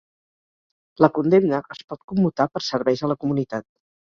[1.05, 3.71] La condemna es pot commutar per serveis a la comunitat